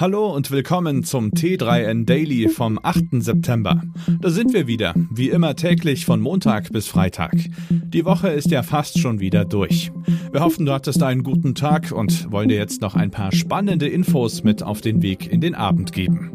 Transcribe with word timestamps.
Hallo 0.00 0.32
und 0.32 0.52
willkommen 0.52 1.02
zum 1.02 1.32
T3N 1.32 2.04
Daily 2.04 2.48
vom 2.48 2.78
8. 2.80 3.20
September. 3.20 3.82
Da 4.20 4.30
sind 4.30 4.52
wir 4.52 4.68
wieder, 4.68 4.94
wie 5.10 5.28
immer 5.28 5.56
täglich 5.56 6.06
von 6.06 6.20
Montag 6.20 6.70
bis 6.70 6.86
Freitag. 6.86 7.34
Die 7.68 8.04
Woche 8.04 8.28
ist 8.28 8.52
ja 8.52 8.62
fast 8.62 9.00
schon 9.00 9.18
wieder 9.18 9.44
durch. 9.44 9.90
Wir 10.30 10.40
hoffen, 10.40 10.66
du 10.66 10.72
hattest 10.72 11.02
einen 11.02 11.24
guten 11.24 11.56
Tag 11.56 11.90
und 11.90 12.30
wollen 12.30 12.48
dir 12.48 12.58
jetzt 12.58 12.80
noch 12.80 12.94
ein 12.94 13.10
paar 13.10 13.32
spannende 13.32 13.88
Infos 13.88 14.44
mit 14.44 14.62
auf 14.62 14.80
den 14.80 15.02
Weg 15.02 15.32
in 15.32 15.40
den 15.40 15.56
Abend 15.56 15.92
geben. 15.92 16.30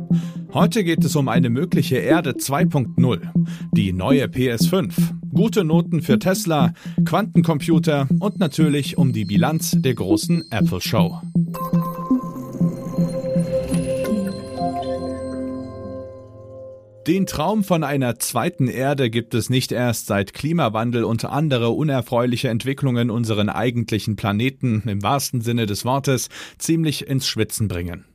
Heute 0.53 0.83
geht 0.83 1.05
es 1.05 1.15
um 1.15 1.29
eine 1.29 1.49
mögliche 1.49 1.99
Erde 1.99 2.31
2.0, 2.31 3.21
die 3.71 3.93
neue 3.93 4.25
PS5, 4.25 4.91
gute 5.33 5.63
Noten 5.63 6.01
für 6.01 6.19
Tesla, 6.19 6.73
Quantencomputer 7.05 8.09
und 8.19 8.39
natürlich 8.39 8.97
um 8.97 9.13
die 9.13 9.23
Bilanz 9.23 9.71
der 9.79 9.93
großen 9.93 10.51
Apple 10.51 10.81
Show. 10.81 11.21
Den 17.07 17.25
Traum 17.25 17.65
von 17.65 17.83
einer 17.83 18.17
zweiten 18.19 18.69
Erde 18.69 19.09
gibt 19.09 19.33
es 19.33 19.49
nicht 19.49 19.73
erst 19.73 20.07
seit 20.07 20.33
Klimawandel 20.33 21.03
und 21.03 21.25
andere 21.25 21.71
unerfreuliche 21.71 22.47
Entwicklungen 22.47 23.09
unseren 23.09 23.49
eigentlichen 23.49 24.15
Planeten 24.15 24.83
im 24.87 25.03
wahrsten 25.03 25.41
Sinne 25.41 25.65
des 25.65 25.83
Wortes 25.83 26.29
ziemlich 26.57 27.05
ins 27.05 27.27
Schwitzen 27.27 27.67
bringen. 27.67 28.05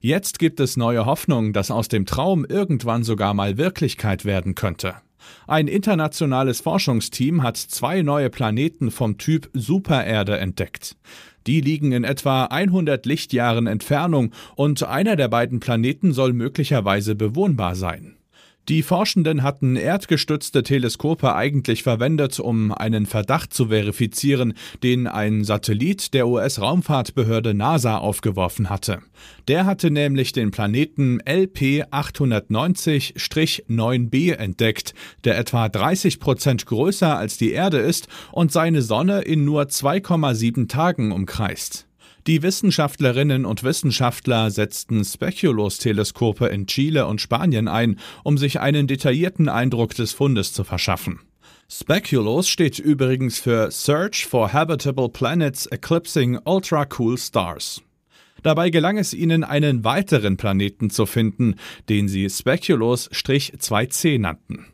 Jetzt 0.00 0.40
gibt 0.40 0.58
es 0.58 0.76
neue 0.76 1.06
Hoffnung, 1.06 1.52
dass 1.52 1.70
aus 1.70 1.86
dem 1.86 2.04
Traum 2.04 2.44
irgendwann 2.44 3.04
sogar 3.04 3.32
mal 3.32 3.58
Wirklichkeit 3.58 4.24
werden 4.24 4.56
könnte. 4.56 4.96
Ein 5.46 5.68
internationales 5.68 6.60
Forschungsteam 6.60 7.44
hat 7.44 7.56
zwei 7.56 8.02
neue 8.02 8.28
Planeten 8.28 8.90
vom 8.90 9.18
Typ 9.18 9.50
Supererde 9.52 10.36
entdeckt. 10.38 10.96
Die 11.46 11.60
liegen 11.60 11.92
in 11.92 12.02
etwa 12.02 12.46
100 12.46 13.06
Lichtjahren 13.06 13.68
Entfernung 13.68 14.32
und 14.56 14.82
einer 14.82 15.14
der 15.14 15.28
beiden 15.28 15.60
Planeten 15.60 16.12
soll 16.12 16.32
möglicherweise 16.32 17.14
bewohnbar 17.14 17.76
sein. 17.76 18.16
Die 18.68 18.84
Forschenden 18.84 19.42
hatten 19.42 19.74
erdgestützte 19.74 20.62
Teleskope 20.62 21.34
eigentlich 21.34 21.82
verwendet, 21.82 22.38
um 22.38 22.70
einen 22.70 23.06
Verdacht 23.06 23.52
zu 23.52 23.70
verifizieren, 23.70 24.54
den 24.84 25.08
ein 25.08 25.42
Satellit 25.42 26.14
der 26.14 26.28
US-Raumfahrtbehörde 26.28 27.54
NASA 27.54 27.98
aufgeworfen 27.98 28.70
hatte. 28.70 29.00
Der 29.48 29.66
hatte 29.66 29.90
nämlich 29.90 30.30
den 30.30 30.52
Planeten 30.52 31.18
LP 31.26 31.86
890-9b 31.90 34.36
entdeckt, 34.36 34.94
der 35.24 35.38
etwa 35.38 35.68
30 35.68 36.20
Prozent 36.20 36.66
größer 36.66 37.18
als 37.18 37.38
die 37.38 37.50
Erde 37.50 37.78
ist 37.78 38.06
und 38.30 38.52
seine 38.52 38.82
Sonne 38.82 39.22
in 39.22 39.44
nur 39.44 39.64
2,7 39.64 40.68
Tagen 40.68 41.10
umkreist. 41.10 41.88
Die 42.28 42.42
Wissenschaftlerinnen 42.42 43.44
und 43.44 43.64
Wissenschaftler 43.64 44.52
setzten 44.52 45.04
Speculos-Teleskope 45.04 46.46
in 46.46 46.68
Chile 46.68 47.08
und 47.08 47.20
Spanien 47.20 47.66
ein, 47.66 47.98
um 48.22 48.38
sich 48.38 48.60
einen 48.60 48.86
detaillierten 48.86 49.48
Eindruck 49.48 49.96
des 49.96 50.12
Fundes 50.12 50.52
zu 50.52 50.62
verschaffen. 50.62 51.18
Speculos 51.68 52.48
steht 52.48 52.78
übrigens 52.78 53.40
für 53.40 53.72
Search 53.72 54.24
for 54.24 54.52
Habitable 54.52 55.08
Planets 55.08 55.66
Eclipsing 55.66 56.38
Ultra 56.44 56.86
Cool 56.96 57.18
Stars. 57.18 57.82
Dabei 58.44 58.70
gelang 58.70 58.98
es 58.98 59.14
ihnen, 59.14 59.42
einen 59.42 59.82
weiteren 59.82 60.36
Planeten 60.36 60.90
zu 60.90 61.06
finden, 61.06 61.56
den 61.88 62.06
sie 62.06 62.26
Speculos-2c 62.26 64.20
nannten. 64.20 64.66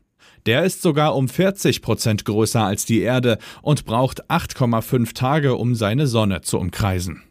Der 0.44 0.64
ist 0.64 0.82
sogar 0.82 1.16
um 1.16 1.28
40 1.28 1.80
Prozent 1.80 2.26
größer 2.26 2.62
als 2.62 2.84
die 2.84 3.00
Erde 3.00 3.38
und 3.62 3.86
braucht 3.86 4.30
8,5 4.30 5.14
Tage, 5.14 5.54
um 5.54 5.74
seine 5.74 6.06
Sonne 6.06 6.42
zu 6.42 6.58
umkreisen. 6.58 7.22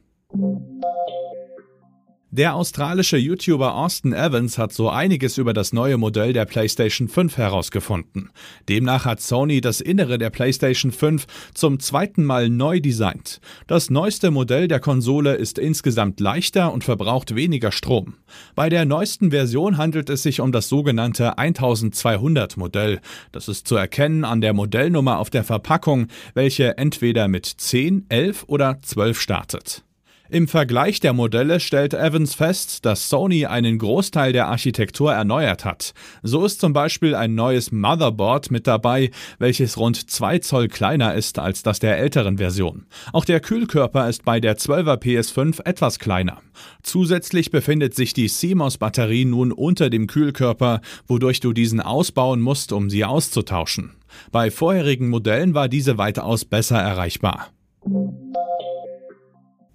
Der 2.38 2.53
australische 2.53 3.17
YouTuber 3.17 3.73
Austin 3.73 4.14
Evans 4.14 4.59
hat 4.59 4.72
so 4.72 4.89
einiges 4.89 5.39
über 5.39 5.53
das 5.53 5.73
neue 5.73 5.97
Modell 5.97 6.33
der 6.33 6.45
PlayStation 6.45 7.08
5 7.08 7.36
herausgefunden. 7.38 8.30
Demnach 8.70 9.05
hat 9.05 9.22
Sony 9.22 9.59
das 9.59 9.81
Innere 9.81 10.20
der 10.20 10.30
PlayStation 10.30 10.92
5 10.92 11.26
zum 11.55 11.80
zweiten 11.80 12.23
Mal 12.23 12.49
neu 12.49 12.80
designt. 12.80 13.39
Das 13.65 13.89
neueste 13.89 14.30
Modell 14.30 14.67
der 14.67 14.80
Konsole 14.80 15.33
ist 15.33 15.58
insgesamt 15.58 16.20
leichter 16.20 16.71
und 16.73 16.83
verbraucht 16.83 17.33
weniger 17.33 17.71
Strom. 17.71 18.17
Bei 18.54 18.70
der 18.70 18.86
neuesten 18.86 19.32
Version 19.32 19.77
handelt 19.77 20.09
es 20.11 20.21
sich 20.21 20.39
um 20.39 20.52
das 20.52 20.70
sogenannte 20.70 21.39
1200 21.39 22.55
Modell. 22.55 22.99
Das 23.32 23.48
ist 23.48 23.67
zu 23.67 23.77
erkennen 23.77 24.26
an 24.26 24.42
der 24.42 24.54
Modellnummer 24.54 25.17
auf 25.17 25.32
der 25.32 25.44
Verpackung, 25.44 26.05
welche 26.36 26.77
entweder 26.77 27.27
mit 27.27 27.45
10, 27.48 28.05
11 28.09 28.44
oder 28.48 28.80
12 28.83 29.20
startet. 29.20 29.86
Im 30.30 30.48
Vergleich 30.48 30.99
der 30.99 31.14
Modelle 31.14 31.61
stellt 31.61 31.93
Evans 31.93 32.36
fest, 32.36 32.86
dass 32.86 33.10
Sony 33.10 33.45
einen 33.45 33.77
Großteil 33.77 34.33
der 34.33 34.48
Architektur 34.48 35.14
erneuert 35.14 35.64
hat. 35.64 35.93
So 36.21 36.45
ist 36.45 36.60
zum 36.60 36.73
Beispiel 36.73 37.15
ein 37.15 37.33
neues 37.33 37.71
Motherboard 37.71 38.52
mit 38.52 38.67
dabei, 38.67 39.11
welches 39.39 39.77
rund 39.77 40.10
2 40.10 40.39
Zoll 40.39 40.67
kleiner 40.67 41.14
ist 41.15 41.39
als 41.39 41.64
das 41.64 41.80
der 41.80 41.98
älteren 41.98 42.38
Version. 42.39 42.88
Auch 43.14 43.23
der 43.23 43.39
Kühlkörper 43.39 44.10
ist 44.10 44.26
bei 44.26 44.42
der 44.42 44.58
12er 44.58 45.02
PS5 45.02 45.65
etwas 45.65 45.98
kleiner. 45.98 46.42
Zusätzlich 46.83 47.49
befindet 47.49 47.95
sich 47.95 48.14
die 48.14 48.27
CMOS-Batterie 48.27 49.26
nun 49.26 49.54
unter 49.54 49.89
dem 49.89 50.08
Kühlkörper, 50.08 50.82
wodurch 51.08 51.39
du 51.39 51.54
diesen 51.54 51.80
ausbauen 51.80 52.42
musst, 52.42 52.73
um 52.73 52.89
sie 52.89 53.05
auszutauschen. 53.05 53.95
Bei 54.32 54.52
vorherigen 54.52 55.09
Modellen 55.09 55.54
war 55.54 55.70
diese 55.70 55.98
weitaus 55.98 56.44
besser 56.44 56.80
erreichbar. 56.80 57.49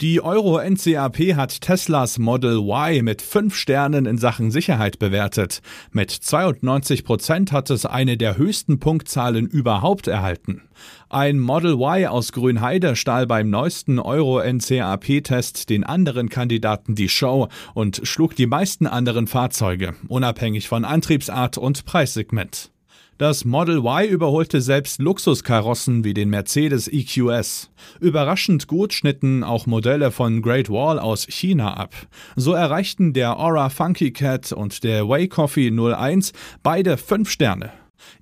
Die 0.02 0.20
Euro 0.20 0.58
NCAP 0.58 1.36
hat 1.36 1.60
Teslas 1.60 2.18
Model 2.18 2.58
Y 2.58 3.04
mit 3.04 3.22
5 3.22 3.54
Sternen 3.54 4.04
in 4.04 4.18
Sachen 4.18 4.50
Sicherheit 4.50 4.98
bewertet. 4.98 5.62
Mit 5.92 6.10
92 6.10 7.04
Prozent 7.04 7.52
hat 7.52 7.70
es 7.70 7.86
eine 7.86 8.16
der 8.16 8.36
höchsten 8.36 8.80
Punktzahlen 8.80 9.46
überhaupt 9.46 10.08
erhalten. 10.08 10.62
Ein 11.08 11.38
Model 11.38 11.74
Y 11.74 12.06
aus 12.06 12.32
Grünheide 12.32 12.96
stahl 12.96 13.28
beim 13.28 13.48
neuesten 13.48 14.00
Euro 14.00 14.42
NCAP-Test 14.42 15.70
den 15.70 15.84
anderen 15.84 16.28
Kandidaten 16.28 16.96
die 16.96 17.08
Show 17.08 17.46
und 17.72 18.00
schlug 18.02 18.34
die 18.34 18.48
meisten 18.48 18.88
anderen 18.88 19.28
Fahrzeuge, 19.28 19.94
unabhängig 20.08 20.66
von 20.66 20.84
Antriebsart 20.84 21.58
und 21.58 21.84
Preissegment. 21.84 22.71
Das 23.22 23.44
Model 23.44 23.84
Y 23.84 24.08
überholte 24.08 24.60
selbst 24.60 25.00
Luxuskarossen 25.00 26.02
wie 26.02 26.12
den 26.12 26.28
Mercedes 26.28 26.88
EQS. 26.88 27.70
Überraschend 28.00 28.66
gut 28.66 28.92
schnitten 28.92 29.44
auch 29.44 29.64
Modelle 29.64 30.10
von 30.10 30.42
Great 30.42 30.68
Wall 30.68 30.98
aus 30.98 31.28
China 31.28 31.74
ab. 31.74 31.94
So 32.34 32.52
erreichten 32.52 33.12
der 33.12 33.38
Aura 33.38 33.68
Funky 33.68 34.10
Cat 34.10 34.50
und 34.50 34.82
der 34.82 35.08
Way 35.08 35.28
Coffee 35.28 35.70
01 35.70 36.32
beide 36.64 36.96
5 36.96 37.30
Sterne. 37.30 37.70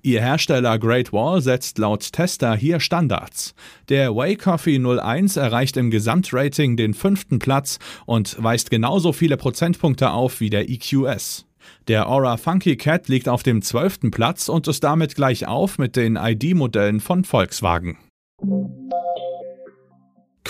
Ihr 0.03 0.21
Hersteller 0.21 0.77
Great 0.77 1.11
Wall 1.11 1.41
setzt 1.41 1.79
laut 1.79 2.13
Tester 2.13 2.55
hier 2.55 2.79
Standards. 2.79 3.55
Der 3.89 4.15
Way 4.15 4.35
Coffee 4.35 4.77
01 4.77 5.35
erreicht 5.35 5.77
im 5.77 5.89
Gesamtrating 5.89 6.77
den 6.77 6.93
fünften 6.93 7.39
Platz 7.39 7.79
und 8.05 8.35
weist 8.37 8.69
genauso 8.69 9.13
viele 9.13 9.37
Prozentpunkte 9.37 10.11
auf 10.11 10.41
wie 10.41 10.51
der 10.51 10.69
EQS. 10.69 11.47
Der 11.87 12.09
Aura 12.09 12.37
Funky 12.37 12.77
Cat 12.77 13.07
liegt 13.07 13.29
auf 13.29 13.43
dem 13.43 13.61
zwölften 13.61 14.11
Platz 14.11 14.49
und 14.49 14.67
ist 14.67 14.83
damit 14.83 15.15
gleich 15.15 15.47
auf 15.47 15.77
mit 15.77 15.95
den 15.95 16.15
ID-Modellen 16.15 16.99
von 16.99 17.23
Volkswagen. 17.23 17.97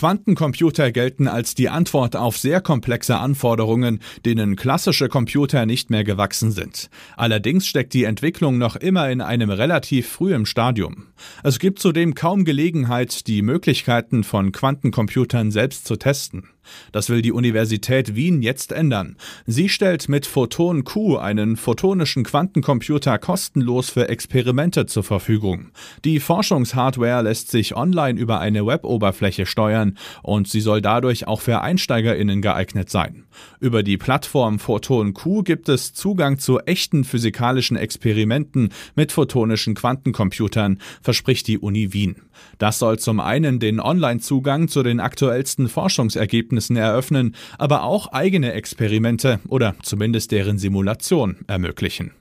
Quantencomputer 0.02 0.92
gelten 0.92 1.28
als 1.28 1.54
die 1.54 1.70
Antwort 1.70 2.16
auf 2.16 2.36
sehr 2.36 2.60
komplexe 2.60 3.18
Anforderungen, 3.18 4.00
denen 4.26 4.56
klassische 4.56 5.10
Computer 5.10 5.68
nicht 5.68 5.92
mehr 5.92 6.04
gewachsen 6.04 6.52
sind. 6.52 6.90
Allerdings 7.18 7.68
steckt 7.68 7.94
die 7.94 8.06
Entwicklung 8.06 8.58
noch 8.58 8.76
immer 8.76 9.12
in 9.12 9.22
einem 9.22 9.52
relativ 9.52 10.10
frühen 10.10 10.48
Stadium. 10.48 11.08
Es 11.44 11.60
gibt 11.60 11.78
zudem 11.78 12.16
kaum 12.16 12.46
Gelegenheit, 12.46 13.28
die 13.28 13.44
Möglichkeiten 13.44 14.24
von 14.24 14.52
Quantencomputern 14.52 15.52
selbst 15.52 15.86
zu 15.86 15.98
testen. 15.98 16.50
Das 16.92 17.10
will 17.10 17.22
die 17.22 17.32
Universität 17.32 18.16
Wien 18.16 18.42
jetzt 18.42 18.72
ändern. 18.72 19.18
Sie 19.46 19.70
stellt 19.70 20.10
mit 20.10 20.26
Photon 20.26 20.84
Q 20.84 21.18
einen 21.18 21.58
photonischen 21.58 22.24
Quantencomputer 22.24 23.18
kostenlos 23.18 23.90
für 23.90 24.10
Experimente 24.10 24.86
zur 24.86 25.04
Verfügung. 25.04 25.72
Die 26.06 26.20
Forschungshardware 26.20 27.24
lässt 27.24 27.50
sich 27.50 27.76
online 27.76 28.20
über 28.20 28.40
eine 28.40 28.66
Weboberfläche 28.66 29.46
steuern 29.46 29.98
und 30.24 30.48
sie 30.48 30.62
soll 30.62 30.82
dadurch 30.82 31.28
auch 31.28 31.42
für 31.42 31.62
EinsteigerInnen 31.62 32.42
geeignet 32.42 32.90
sein. 32.90 33.26
Über 33.60 33.84
die 33.84 33.98
Plattform 33.98 34.60
Photon 34.60 35.14
Q 35.14 35.44
gibt 35.44 35.70
es 35.70 35.94
Zugang 35.94 36.38
zu 36.38 36.60
echten 36.60 37.04
physikalischen 37.04 37.78
Experimenten 37.78 38.70
mit 38.96 39.12
photonischen 39.12 39.74
Quantencomputern, 39.74 40.80
verspricht 41.02 41.48
die 41.48 41.58
Uni 41.58 41.94
Wien. 41.94 42.16
Das 42.58 42.80
soll 42.80 43.00
zum 43.00 43.20
einen 43.20 43.60
den 43.60 43.80
Online-Zugang 43.80 44.68
zu 44.68 44.84
den 44.84 45.00
aktuellsten 45.00 45.68
Forschungsergebnissen 45.68 46.51
eröffnen, 46.76 47.36
aber 47.58 47.84
auch 47.84 48.08
eigene 48.08 48.54
Experimente 48.54 49.40
oder 49.48 49.76
zumindest 49.82 50.32
deren 50.32 50.58
Simulation 50.58 51.38
ermöglichen. 51.48 52.12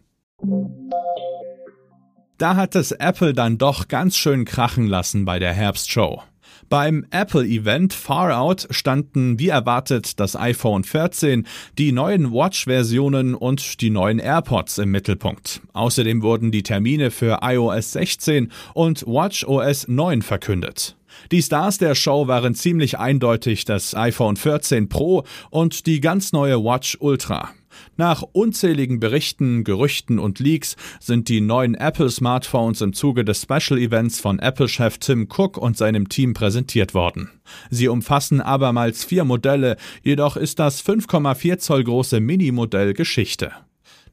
Da 2.38 2.56
hat 2.56 2.74
es 2.74 2.92
Apple 2.92 3.34
dann 3.34 3.58
doch 3.58 3.88
ganz 3.88 4.16
schön 4.16 4.44
krachen 4.46 4.86
lassen 4.86 5.26
bei 5.26 5.38
der 5.38 5.52
Herbstshow. 5.52 6.22
Beim 6.70 7.04
Apple-Event 7.10 7.92
Far 7.92 8.38
Out 8.38 8.68
standen 8.70 9.40
wie 9.40 9.48
erwartet 9.48 10.20
das 10.20 10.36
iPhone 10.36 10.84
14, 10.84 11.46
die 11.78 11.90
neuen 11.90 12.32
Watch-Versionen 12.32 13.34
und 13.34 13.80
die 13.80 13.90
neuen 13.90 14.20
AirPods 14.20 14.78
im 14.78 14.92
Mittelpunkt. 14.92 15.62
Außerdem 15.72 16.22
wurden 16.22 16.52
die 16.52 16.62
Termine 16.62 17.10
für 17.10 17.40
iOS 17.42 17.92
16 17.92 18.52
und 18.72 19.04
WatchOS 19.04 19.88
9 19.88 20.22
verkündet. 20.22 20.96
Die 21.32 21.42
Stars 21.42 21.78
der 21.78 21.94
Show 21.94 22.26
waren 22.26 22.54
ziemlich 22.54 22.98
eindeutig 22.98 23.64
das 23.64 23.94
iPhone 23.94 24.36
14 24.36 24.88
Pro 24.88 25.24
und 25.50 25.86
die 25.86 26.00
ganz 26.00 26.32
neue 26.32 26.62
Watch 26.62 26.96
Ultra. 27.00 27.50
Nach 27.96 28.22
unzähligen 28.32 29.00
Berichten, 29.00 29.64
Gerüchten 29.64 30.18
und 30.18 30.38
Leaks 30.38 30.76
sind 31.00 31.28
die 31.28 31.40
neuen 31.40 31.74
Apple-Smartphones 31.74 32.80
im 32.80 32.92
Zuge 32.92 33.24
des 33.24 33.42
Special 33.42 33.78
Events 33.78 34.20
von 34.20 34.38
Apple-Chef 34.38 34.98
Tim 34.98 35.28
Cook 35.30 35.56
und 35.56 35.76
seinem 35.76 36.08
Team 36.08 36.34
präsentiert 36.34 36.94
worden. 36.94 37.30
Sie 37.70 37.88
umfassen 37.88 38.40
abermals 38.40 39.04
vier 39.04 39.24
Modelle, 39.24 39.76
jedoch 40.02 40.36
ist 40.36 40.58
das 40.58 40.84
5,4 40.84 41.58
Zoll 41.58 41.84
große 41.84 42.20
Mini-Modell 42.20 42.94
Geschichte. 42.94 43.52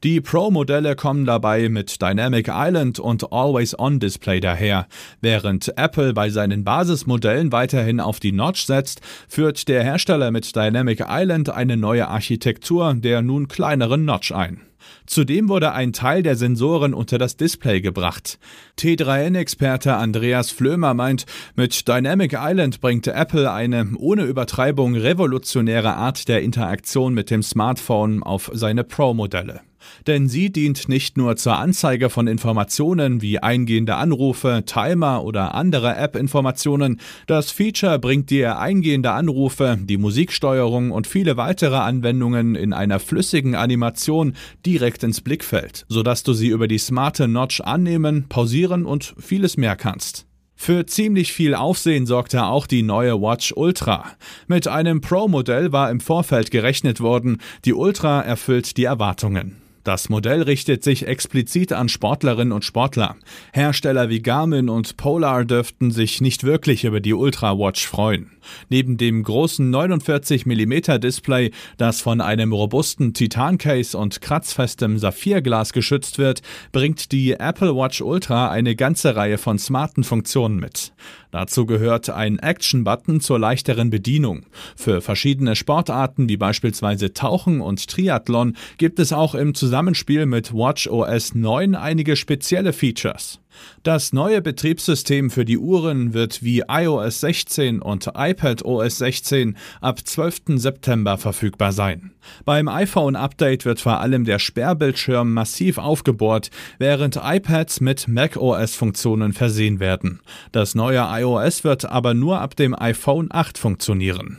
Die 0.04 0.20
Pro-Modelle 0.20 0.94
kommen 0.94 1.24
dabei 1.24 1.68
mit 1.68 2.00
Dynamic 2.00 2.48
Island 2.48 3.00
und 3.00 3.32
Always-On-Display 3.32 4.38
daher. 4.38 4.86
Während 5.20 5.76
Apple 5.76 6.12
bei 6.12 6.30
seinen 6.30 6.62
Basismodellen 6.62 7.50
weiterhin 7.50 7.98
auf 7.98 8.20
die 8.20 8.30
Notch 8.30 8.64
setzt, 8.64 9.00
führt 9.26 9.66
der 9.66 9.82
Hersteller 9.82 10.30
mit 10.30 10.54
Dynamic 10.54 11.04
Island 11.08 11.50
eine 11.50 11.76
neue 11.76 12.06
Architektur 12.06 12.94
der 12.94 13.22
nun 13.22 13.48
kleineren 13.48 14.04
Notch 14.04 14.30
ein. 14.30 14.60
Zudem 15.06 15.48
wurde 15.48 15.72
ein 15.72 15.92
Teil 15.92 16.22
der 16.22 16.36
Sensoren 16.36 16.94
unter 16.94 17.18
das 17.18 17.36
Display 17.36 17.80
gebracht. 17.80 18.38
T3N-Experte 18.78 19.96
Andreas 19.96 20.52
Flömer 20.52 20.94
meint, 20.94 21.26
mit 21.56 21.88
Dynamic 21.88 22.36
Island 22.38 22.80
bringt 22.80 23.08
Apple 23.08 23.50
eine 23.50 23.90
ohne 23.98 24.22
Übertreibung 24.22 24.94
revolutionäre 24.94 25.94
Art 25.94 26.28
der 26.28 26.42
Interaktion 26.42 27.14
mit 27.14 27.30
dem 27.30 27.42
Smartphone 27.42 28.22
auf 28.22 28.50
seine 28.54 28.84
Pro-Modelle. 28.84 29.62
Denn 30.06 30.28
sie 30.28 30.50
dient 30.50 30.88
nicht 30.88 31.16
nur 31.16 31.36
zur 31.36 31.56
Anzeige 31.56 32.10
von 32.10 32.26
Informationen 32.26 33.22
wie 33.22 33.38
eingehende 33.38 33.96
Anrufe, 33.96 34.62
Timer 34.66 35.24
oder 35.24 35.54
andere 35.54 35.96
App-Informationen. 35.96 37.00
Das 37.26 37.50
Feature 37.50 37.98
bringt 37.98 38.30
dir 38.30 38.58
eingehende 38.58 39.12
Anrufe, 39.12 39.78
die 39.80 39.96
Musiksteuerung 39.96 40.90
und 40.90 41.06
viele 41.06 41.36
weitere 41.36 41.76
Anwendungen 41.76 42.54
in 42.54 42.72
einer 42.72 43.00
flüssigen 43.00 43.54
Animation 43.54 44.34
direkt 44.64 45.02
ins 45.02 45.20
Blickfeld, 45.20 45.84
sodass 45.88 46.22
du 46.22 46.32
sie 46.32 46.48
über 46.48 46.68
die 46.68 46.78
smarte 46.78 47.28
Notch 47.28 47.60
annehmen, 47.60 48.26
pausieren 48.28 48.86
und 48.86 49.14
vieles 49.18 49.56
mehr 49.56 49.76
kannst. 49.76 50.28
Für 50.60 50.86
ziemlich 50.86 51.32
viel 51.32 51.54
Aufsehen 51.54 52.04
sorgte 52.04 52.44
auch 52.44 52.66
die 52.66 52.82
neue 52.82 53.22
Watch 53.22 53.52
Ultra. 53.54 54.06
Mit 54.48 54.66
einem 54.66 55.00
Pro-Modell 55.00 55.70
war 55.70 55.88
im 55.88 56.00
Vorfeld 56.00 56.50
gerechnet 56.50 57.00
worden, 57.00 57.38
die 57.64 57.74
Ultra 57.74 58.22
erfüllt 58.22 58.76
die 58.76 58.84
Erwartungen. 58.84 59.67
Das 59.88 60.10
Modell 60.10 60.42
richtet 60.42 60.84
sich 60.84 61.06
explizit 61.06 61.72
an 61.72 61.88
Sportlerinnen 61.88 62.52
und 62.52 62.62
Sportler. 62.62 63.16
Hersteller 63.54 64.10
wie 64.10 64.20
Garmin 64.20 64.68
und 64.68 64.98
Polar 64.98 65.46
dürften 65.46 65.92
sich 65.92 66.20
nicht 66.20 66.44
wirklich 66.44 66.84
über 66.84 67.00
die 67.00 67.14
Ultra 67.14 67.58
Watch 67.58 67.86
freuen. 67.86 68.32
Neben 68.68 68.98
dem 68.98 69.22
großen 69.22 69.70
49 69.70 70.44
mm 70.44 71.00
Display, 71.00 71.52
das 71.78 72.02
von 72.02 72.20
einem 72.20 72.52
robusten 72.52 73.14
Titancase 73.14 73.96
und 73.96 74.20
kratzfestem 74.20 74.98
Saphirglas 74.98 75.72
geschützt 75.72 76.18
wird, 76.18 76.42
bringt 76.70 77.10
die 77.10 77.32
Apple 77.32 77.74
Watch 77.74 78.02
Ultra 78.02 78.50
eine 78.50 78.76
ganze 78.76 79.16
Reihe 79.16 79.38
von 79.38 79.58
smarten 79.58 80.04
Funktionen 80.04 80.56
mit. 80.56 80.92
Dazu 81.30 81.66
gehört 81.66 82.08
ein 82.10 82.38
Action-Button 82.38 83.20
zur 83.20 83.38
leichteren 83.38 83.90
Bedienung. 83.90 84.46
Für 84.76 85.00
verschiedene 85.00 85.56
Sportarten 85.56 86.28
wie 86.28 86.36
beispielsweise 86.36 87.12
Tauchen 87.12 87.60
und 87.60 87.86
Triathlon 87.88 88.56
gibt 88.78 88.98
es 88.98 89.12
auch 89.12 89.34
im 89.34 89.54
Zusammenspiel 89.54 90.26
mit 90.26 90.54
WatchOS 90.54 91.34
9 91.34 91.74
einige 91.74 92.16
spezielle 92.16 92.72
Features. 92.72 93.40
Das 93.82 94.12
neue 94.12 94.42
Betriebssystem 94.42 95.30
für 95.30 95.44
die 95.44 95.58
Uhren 95.58 96.14
wird 96.14 96.42
wie 96.42 96.62
iOS 96.68 97.20
16 97.20 97.80
und 97.80 98.10
iPadOS 98.14 98.98
16 98.98 99.56
ab 99.80 100.00
12. 100.04 100.56
September 100.56 101.18
verfügbar 101.18 101.72
sein. 101.72 102.12
Beim 102.44 102.68
iPhone-Update 102.68 103.64
wird 103.64 103.80
vor 103.80 104.00
allem 104.00 104.24
der 104.24 104.38
Sperrbildschirm 104.38 105.32
massiv 105.32 105.78
aufgebohrt, 105.78 106.50
während 106.78 107.20
iPads 107.22 107.80
mit 107.80 108.08
macOS-Funktionen 108.08 109.32
versehen 109.32 109.80
werden. 109.80 110.20
Das 110.52 110.74
neue 110.74 111.06
iOS 111.08 111.64
wird 111.64 111.84
aber 111.84 112.14
nur 112.14 112.40
ab 112.40 112.56
dem 112.56 112.78
iPhone 112.78 113.28
8 113.30 113.58
funktionieren. 113.58 114.38